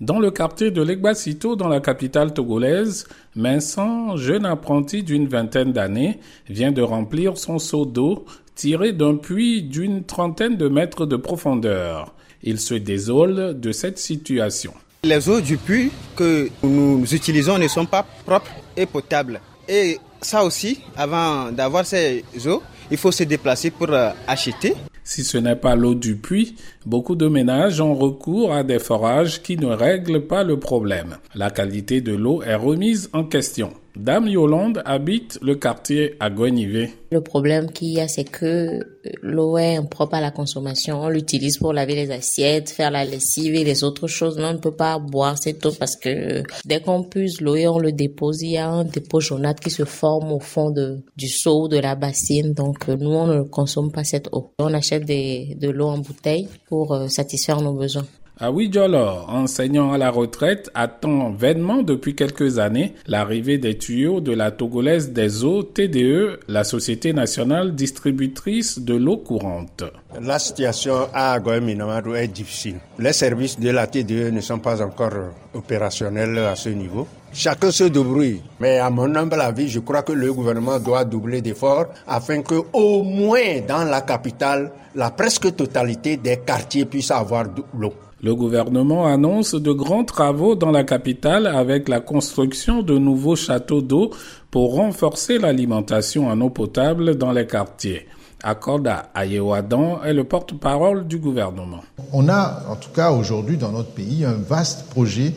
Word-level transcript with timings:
Dans 0.00 0.18
le 0.18 0.30
quartier 0.30 0.70
de 0.70 0.82
Legbasito, 0.82 1.56
dans 1.56 1.68
la 1.68 1.80
capitale 1.80 2.34
togolaise, 2.34 3.06
Vincent, 3.34 4.16
jeune 4.18 4.44
apprenti 4.44 5.02
d'une 5.02 5.26
vingtaine 5.26 5.72
d'années, 5.72 6.20
vient 6.50 6.70
de 6.70 6.82
remplir 6.82 7.38
son 7.38 7.58
seau 7.58 7.86
d'eau 7.86 8.26
tiré 8.54 8.92
d'un 8.92 9.16
puits 9.16 9.62
d'une 9.62 10.04
trentaine 10.04 10.58
de 10.58 10.68
mètres 10.68 11.06
de 11.06 11.16
profondeur. 11.16 12.12
Il 12.42 12.60
se 12.60 12.74
désole 12.74 13.58
de 13.58 13.72
cette 13.72 13.98
situation. 13.98 14.74
Les 15.04 15.30
eaux 15.30 15.40
du 15.40 15.56
puits 15.56 15.90
que 16.14 16.50
nous 16.62 17.02
utilisons 17.14 17.56
ne 17.56 17.66
sont 17.66 17.86
pas 17.86 18.04
propres 18.26 18.50
et 18.76 18.84
potables. 18.84 19.40
Et 19.66 19.98
ça 20.20 20.44
aussi, 20.44 20.80
avant 20.94 21.50
d'avoir 21.52 21.86
ces 21.86 22.22
eaux, 22.46 22.62
il 22.90 22.98
faut 22.98 23.12
se 23.12 23.24
déplacer 23.24 23.70
pour 23.70 23.88
euh, 23.90 24.10
acheter. 24.28 24.74
Si 25.08 25.22
ce 25.22 25.38
n'est 25.38 25.54
pas 25.54 25.76
l'eau 25.76 25.94
du 25.94 26.16
puits, 26.16 26.56
beaucoup 26.84 27.14
de 27.14 27.28
ménages 27.28 27.80
ont 27.80 27.94
recours 27.94 28.52
à 28.52 28.64
des 28.64 28.80
forages 28.80 29.40
qui 29.40 29.56
ne 29.56 29.68
règlent 29.68 30.26
pas 30.26 30.42
le 30.42 30.58
problème. 30.58 31.18
La 31.36 31.48
qualité 31.50 32.00
de 32.00 32.12
l'eau 32.12 32.42
est 32.42 32.56
remise 32.56 33.08
en 33.12 33.22
question. 33.22 33.72
Dame 33.96 34.28
Yolande 34.28 34.82
habite 34.84 35.38
le 35.40 35.54
quartier 35.54 36.16
à 36.20 36.28
Guenivé. 36.28 36.90
Le 37.10 37.22
problème 37.22 37.70
qu'il 37.70 37.94
y 37.94 38.00
a, 38.00 38.08
c'est 38.08 38.24
que 38.24 38.80
l'eau 39.22 39.56
est 39.56 39.76
impropre 39.76 40.14
à 40.14 40.20
la 40.20 40.30
consommation. 40.30 41.00
On 41.00 41.08
l'utilise 41.08 41.56
pour 41.56 41.72
laver 41.72 41.94
les 41.94 42.10
assiettes, 42.10 42.68
faire 42.68 42.90
la 42.90 43.06
lessive 43.06 43.54
et 43.54 43.64
les 43.64 43.84
autres 43.84 44.06
choses. 44.06 44.36
On 44.38 44.52
ne 44.52 44.58
peut 44.58 44.76
pas 44.76 44.98
boire 44.98 45.38
cette 45.40 45.64
eau 45.64 45.72
parce 45.72 45.96
que 45.96 46.42
dès 46.66 46.80
qu'on 46.80 47.04
puise 47.04 47.40
l'eau 47.40 47.56
et 47.56 47.68
on 47.68 47.78
le 47.78 47.92
dépose, 47.92 48.42
il 48.42 48.50
y 48.50 48.58
a 48.58 48.68
un 48.68 48.84
dépôt 48.84 49.20
jaunâtre 49.20 49.62
qui 49.62 49.70
se 49.70 49.86
forme 49.86 50.30
au 50.30 50.40
fond 50.40 50.74
du 51.16 51.28
seau, 51.28 51.66
de 51.68 51.78
la 51.78 51.94
bassine. 51.94 52.52
Donc 52.52 52.88
nous, 52.88 53.10
on 53.10 53.26
ne 53.26 53.42
consomme 53.44 53.90
pas 53.92 54.04
cette 54.04 54.28
eau. 54.32 54.52
On 54.58 54.74
achète 54.74 55.06
de 55.06 55.70
l'eau 55.70 55.86
en 55.86 55.98
bouteille 55.98 56.48
pour 56.68 56.92
euh, 56.92 57.08
satisfaire 57.08 57.62
nos 57.62 57.72
besoins. 57.72 58.04
Awi 58.38 58.68
Diolo, 58.68 59.24
enseignant 59.28 59.94
à 59.94 59.96
la 59.96 60.10
retraite, 60.10 60.70
attend 60.74 61.30
vainement 61.30 61.82
depuis 61.82 62.14
quelques 62.14 62.58
années 62.58 62.92
l'arrivée 63.06 63.56
des 63.56 63.78
tuyaux 63.78 64.20
de 64.20 64.32
la 64.32 64.50
Togolaise 64.50 65.10
des 65.14 65.42
eaux 65.42 65.62
TDE, 65.62 66.40
la 66.46 66.62
Société 66.62 67.14
nationale 67.14 67.74
distributrice 67.74 68.78
de 68.78 68.94
l'eau 68.94 69.16
courante. 69.16 69.84
La 70.20 70.38
situation 70.38 71.08
à 71.14 71.40
Goeminamadou 71.40 72.14
est 72.14 72.28
difficile. 72.28 72.76
Les 72.98 73.14
services 73.14 73.58
de 73.58 73.70
la 73.70 73.86
TDE 73.86 74.30
ne 74.30 74.42
sont 74.42 74.58
pas 74.58 74.82
encore 74.82 75.32
opérationnels 75.54 76.36
à 76.36 76.56
ce 76.56 76.68
niveau. 76.68 77.08
Chacun 77.32 77.70
se 77.70 77.84
débrouille. 77.84 78.42
Mais 78.60 78.76
à 78.80 78.90
mon 78.90 79.14
humble 79.14 79.40
avis, 79.40 79.70
je 79.70 79.80
crois 79.80 80.02
que 80.02 80.12
le 80.12 80.30
gouvernement 80.34 80.78
doit 80.78 81.06
doubler 81.06 81.40
d'efforts 81.40 81.86
afin 82.06 82.42
que, 82.42 82.56
au 82.74 83.02
moins 83.02 83.62
dans 83.66 83.84
la 83.84 84.02
capitale, 84.02 84.72
la 84.94 85.10
presque 85.10 85.56
totalité 85.56 86.18
des 86.18 86.36
quartiers 86.36 86.84
puissent 86.84 87.10
avoir 87.10 87.48
de 87.48 87.62
l'eau. 87.78 87.94
Le 88.26 88.34
gouvernement 88.34 89.06
annonce 89.06 89.54
de 89.54 89.70
grands 89.70 90.02
travaux 90.02 90.56
dans 90.56 90.72
la 90.72 90.82
capitale 90.82 91.46
avec 91.46 91.88
la 91.88 92.00
construction 92.00 92.82
de 92.82 92.98
nouveaux 92.98 93.36
châteaux 93.36 93.82
d'eau 93.82 94.10
pour 94.50 94.74
renforcer 94.74 95.38
l'alimentation 95.38 96.26
en 96.26 96.40
eau 96.40 96.50
potable 96.50 97.14
dans 97.14 97.30
les 97.30 97.46
quartiers. 97.46 98.08
Akoda 98.42 99.10
Ayewadan 99.14 100.00
est 100.04 100.12
le 100.12 100.24
porte-parole 100.24 101.06
du 101.06 101.18
gouvernement. 101.18 101.84
On 102.12 102.28
a 102.28 102.64
en 102.68 102.74
tout 102.74 102.90
cas 102.90 103.12
aujourd'hui 103.12 103.58
dans 103.58 103.70
notre 103.70 103.90
pays 103.90 104.24
un 104.24 104.34
vaste 104.34 104.88
projet 104.90 105.32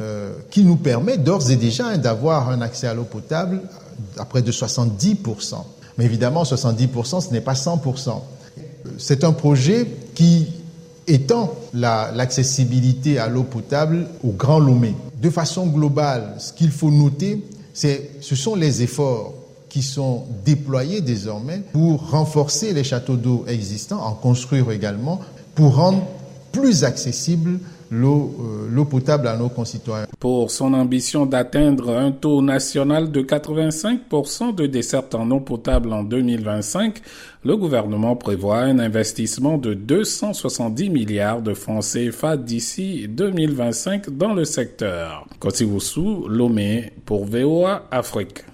euh, 0.00 0.32
qui 0.52 0.62
nous 0.62 0.76
permet 0.76 1.18
d'ores 1.18 1.50
et 1.50 1.56
déjà 1.56 1.96
d'avoir 1.96 2.50
un 2.50 2.60
accès 2.60 2.86
à 2.86 2.94
l'eau 2.94 3.02
potable 3.02 3.62
à 4.16 4.24
près 4.24 4.42
de 4.42 4.52
70%. 4.52 5.56
Mais 5.96 6.04
évidemment, 6.04 6.44
70%, 6.44 7.20
ce 7.20 7.32
n'est 7.32 7.40
pas 7.40 7.54
100%. 7.54 8.12
C'est 8.96 9.24
un 9.24 9.32
projet 9.32 9.88
qui 10.14 10.46
étend 11.08 11.54
l'accessibilité 11.74 13.18
à 13.18 13.28
l'eau 13.28 13.42
potable 13.42 14.06
au 14.22 14.30
Grand 14.30 14.60
Lomé. 14.60 14.94
De 15.20 15.30
façon 15.30 15.66
globale, 15.66 16.34
ce 16.38 16.52
qu'il 16.52 16.70
faut 16.70 16.90
noter, 16.90 17.44
ce 17.74 18.34
sont 18.34 18.54
les 18.54 18.82
efforts 18.82 19.34
qui 19.68 19.82
sont 19.82 20.24
déployés 20.44 21.00
désormais 21.00 21.62
pour 21.72 22.10
renforcer 22.10 22.72
les 22.72 22.84
châteaux 22.84 23.16
d'eau 23.16 23.44
existants, 23.48 24.02
en 24.02 24.12
construire 24.12 24.70
également, 24.70 25.20
pour 25.54 25.76
rendre 25.76 26.02
plus 26.52 26.84
accessible 26.84 27.58
euh, 27.92 28.68
l'eau 28.70 28.84
potable 28.84 29.28
à 29.28 29.36
nos 29.36 29.48
concitoyens. 29.48 30.06
Pour 30.20 30.50
son 30.50 30.74
ambition 30.74 31.24
d'atteindre 31.26 31.96
un 31.96 32.12
taux 32.12 32.42
national 32.42 33.10
de 33.10 33.22
85% 33.22 34.54
de 34.54 34.66
desserte 34.66 35.14
en 35.14 35.30
eau 35.30 35.40
potable 35.40 35.92
en 35.92 36.02
2025, 36.02 37.00
le 37.44 37.56
gouvernement 37.56 38.16
prévoit 38.16 38.58
un 38.60 38.78
investissement 38.78 39.56
de 39.56 39.74
270 39.74 40.90
milliards 40.90 41.40
de 41.40 41.54
francs 41.54 41.84
CFA 41.84 42.36
d'ici 42.36 43.06
2025 43.08 44.10
dans 44.10 44.34
le 44.34 44.44
secteur. 44.44 45.26
Kotiwusu, 45.38 46.28
Lomé 46.28 46.92
pour 47.06 47.24
VOA 47.24 47.86
Afrique. 47.90 48.44